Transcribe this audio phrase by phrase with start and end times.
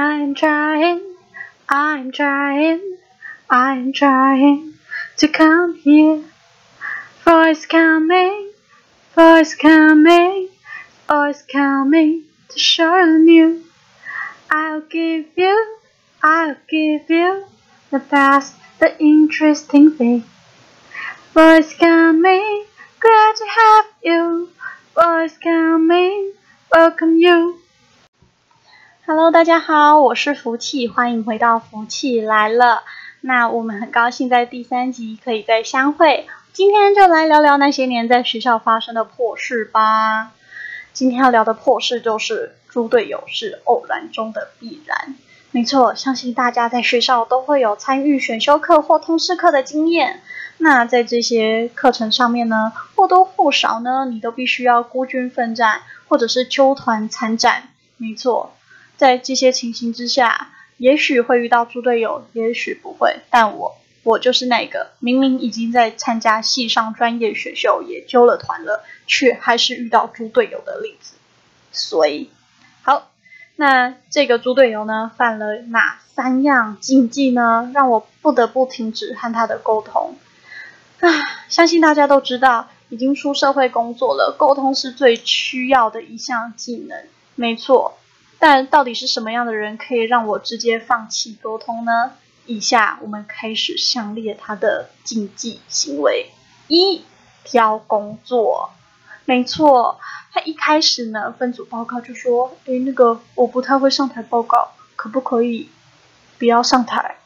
[0.00, 1.00] I'm trying,
[1.68, 2.98] I'm trying,
[3.50, 4.74] I'm trying
[5.16, 6.22] to come here.
[7.24, 8.52] Voice coming,
[9.16, 10.50] voice coming,
[11.08, 13.64] voice coming to show you.
[14.48, 15.76] I'll give you,
[16.22, 17.46] I'll give you
[17.90, 20.22] the best, the interesting thing.
[21.34, 22.64] Voice coming,
[23.00, 24.48] glad to have you.
[24.94, 26.34] Voice coming,
[26.72, 27.57] welcome you.
[29.10, 32.82] Hello，大家好，我是福气，欢迎回到福气来了。
[33.22, 36.26] 那我们很高兴在第三集可以再相会。
[36.52, 40.32] 今天就来聊聊那些年在学校发生的破事吧。
[40.92, 45.16] 今天要聊的破事就是猪队友是偶然中的必然。
[45.52, 50.20] 没错，相信大家在学校都会有参与选修课或通识课的经验。
[50.58, 57.70] 那在这些课程上面呢，或多或少呢，你都必须要孤军奋战，或者是纠团参战。
[57.96, 58.52] 没错，
[58.98, 63.20] 在这些情形之下，也许会遇到猪队友，也许不会。
[63.30, 71.14] 但我，我就是那个明明已经在参加系上专业选秀，也揪了团了，却还是遇到猪队友的例子。
[71.70, 72.30] 所以，
[72.82, 73.12] 好，
[73.54, 77.70] 那这个猪队友呢，犯了哪三样禁忌呢？
[77.72, 80.16] 让我不得不停止和他的沟通。
[80.98, 81.08] 啊，
[81.48, 87.96] 相信大家都知道，已经出社会工作了，沟通是最需要的一项技能，没错。
[88.38, 92.12] 但到底是什么样的人可以让我直接放弃沟通呢？
[92.46, 96.30] 以下我们开始详列他的禁忌行为：
[96.66, 97.04] 一、
[97.44, 98.70] 挑工作。
[99.24, 100.00] 没错，
[100.32, 105.68] 他一开始呢分组报告就说：“诶，那个我不太会上台报告，可不可以
[106.38, 107.16] 不要上台？”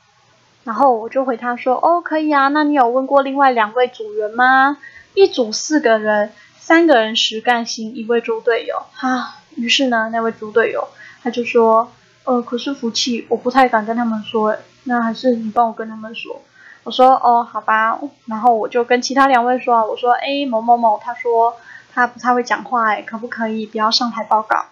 [0.65, 2.49] 然后我就回他说：“哦，可以啊。
[2.49, 4.79] 那你有问过另外两位组员吗？
[5.15, 8.83] 一组四个人，三个人实干型，一位猪队友。
[8.93, 10.89] 哈，于是呢，那位猪队友
[11.23, 11.91] 他就说：
[12.25, 14.57] 呃，可是福气，我不太敢跟他们说。
[14.85, 16.43] 那还是你帮我跟他们说。
[16.85, 17.99] 我说：哦，好吧。
[18.27, 21.57] 然后我就跟其他两位说：我说：哎，某某某，他说
[21.93, 24.65] 他不太会讲话，哎，可不可以不要上台报告？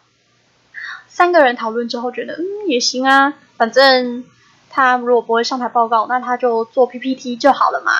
[1.09, 4.25] 三个人讨论之后觉得，嗯，也行啊，反正。”
[4.73, 7.91] 他如果不会上台报告，那他就做 PPT 就好了嘛。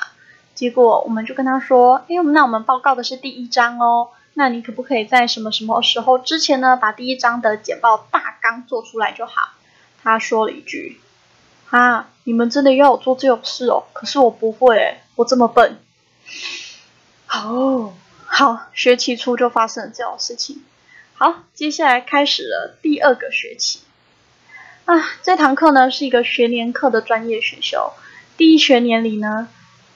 [0.55, 9.53] 结果我们就跟他说：“哎，那我们报告的是第一章哦，那你可不可以在什么什么时候之前呢，把第一章的简报大纲做出来就好？”
[10.03, 10.99] 他说了一句
[11.69, 13.83] ：“啊，你们真的要我做这种事哦？
[13.93, 15.77] 可是我不会，我这么笨。”
[17.29, 17.93] 哦，
[18.25, 20.63] 好，学期初就发生了这种事情。
[21.13, 23.81] 好，接下来开始了第二个学期。
[24.85, 27.91] 啊，这堂课呢是一个学年课的专业选修。
[28.37, 29.49] 第一学年里呢，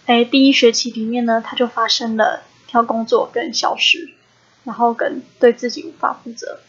[0.06, 4.14] 哎，第一学期里面呢，他就发生了挑工作跟消失，
[4.66, 6.60] 然后跟对自己无法负责。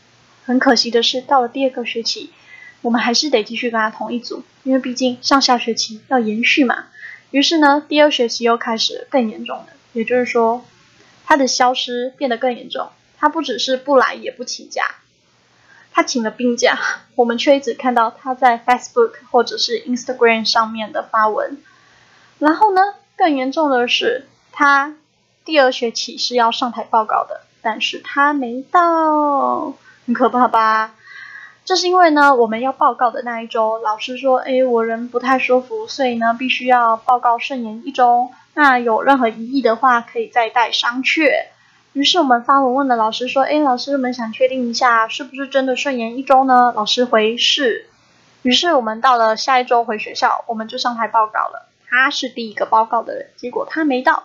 [0.44, 2.30] 很可惜的是，到了第二个学期，
[2.82, 6.84] 我们还是得继续跟他同一组，因为毕竟上下学期要延续嘛。
[7.32, 10.64] 于是呢，第二学期又开始更严重了，也就是说，
[11.24, 12.90] 他的消失变得更严重。
[13.18, 14.82] 他不只是不来，也不请假。
[15.90, 16.78] 他请了病假，
[17.16, 21.56] 我们却一直看到他在 Facebook 或者是 Instagram 上面的发文。
[22.38, 22.82] 然后呢，
[23.16, 24.94] 更严重的是，他
[25.44, 29.74] 第二学期是要上台报告的，但是他没到，
[30.06, 30.94] 很可怕吧？
[31.64, 38.30] 这是因为呢，我们要报告的那一周，老师说，哎，我人不太舒服，所以呢，必须要报告顺延一周。
[38.54, 41.28] 那有任何疑义的话，可以再带商榷。
[41.92, 47.86] 于是我们发文问了老师说：“哎，老师，我们想确定一下，是不是真的顺延一周呢？”老师回是。
[48.42, 51.66] 于是我们到了下一周回学校，我们就上台报告了。
[51.90, 54.22] 他是第一个报告的人，结果他没到，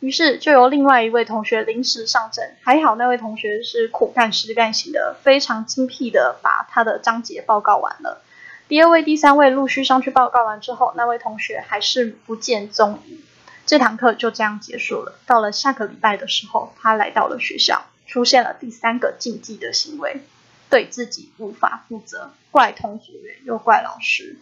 [0.00, 2.56] 于是就由另外一位同学临时上阵。
[2.62, 8.22] 还好那位同学是苦干实干型的，非常精辟的把他的章节报告完了。
[8.68, 13.22] 第二位、第三位陆续上去报告完之后，那位同学还是不见踪影。
[13.66, 15.18] 这堂课就这样结束了。
[15.26, 20.22] 到了下个礼拜的时候，他来到了学校，出现了第三个禁忌的行为，
[20.68, 24.36] 对自己无法负责，怪同组员又怪老师。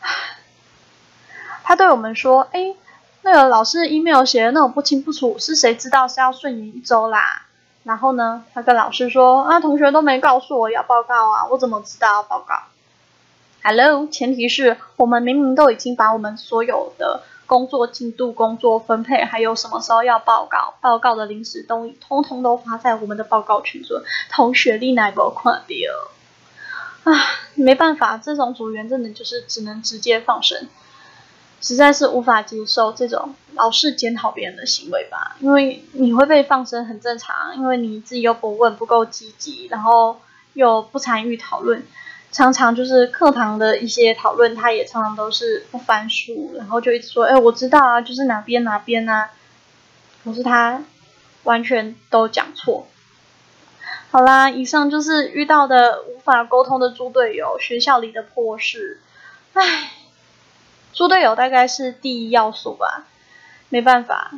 [1.64, 2.74] 他对我们说：“哎，
[3.24, 7.46] 那个老师 email 写的那种不清不楚，是谁知道是要顺延一周啦？”
[7.82, 12.54] 然后呢，他跟老师说：“啊，同学都没告诉我要报告啊，我怎么知道要报告
[13.64, 17.24] ？”Hello，前提是我们明明都已经把我们所有的。
[17.46, 20.74] 工作进度、工作分配，还有什么时候要报告？
[20.80, 24.00] 报告的临时东西，通通都发在我们的报告群中。
[24.30, 25.62] 同学，你哪个看
[27.04, 27.12] 到？
[27.12, 27.12] 啊，
[27.52, 30.68] 没办法，这种组员真的就是只能直接放生，
[31.64, 35.36] 实在是无法接受这种老是检讨别人的行为吧？
[35.40, 40.20] 因为你会被放生很正常，因为你自己又不问、不够积极，然后
[40.52, 41.82] 又不参与讨论。
[42.30, 49.30] 常常就是课堂的一些讨论，他也常常都是不翻书，然后就一直说，哎，我知道啊，就是哪边哪边啊，
[50.24, 50.82] 可是他
[51.44, 52.88] 完全都讲错。
[54.10, 59.00] 好啦，以上就是遇到的无法沟通的猪队友，学校里的破事。
[59.52, 59.92] 唉，
[60.94, 63.04] 猪队友大概是第一要素吧，
[63.68, 64.30] 没办法。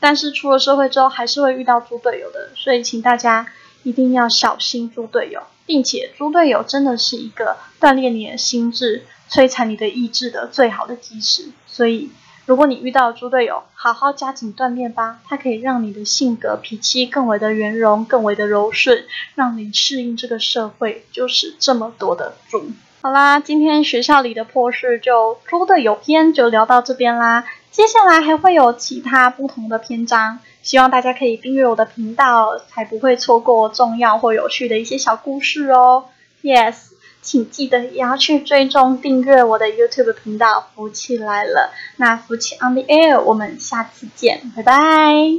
[0.00, 3.46] 但是出了社会之后，还是会遇到猪队友的，所以请大家
[3.84, 12.10] 一定要小心猪队友，并且猪队友真的是一个锻炼你的心智、摧残你的意志的最好的基石，所以。
[12.46, 19.04] 如果你遇到猪队友，好好加紧锻炼吧，它可以让你的性格脾气更为的圆融，更为的柔顺，
[19.36, 22.72] 让你适应这个社会，就是这么多的猪。
[23.02, 36.04] 好啦，今天学校里的破事就猪的有篇就聊到这边啦，接下来还会有其他不同的篇章，希望大家可以订阅我的频道，才不会错过重要或有趣的一些小故事哦。
[36.42, 36.74] Yes。
[37.22, 41.70] 请记得也要去追踪订阅我的 YouTube 频道，福气来了。
[41.96, 45.38] 那福气 on the air，我们下次见，拜拜。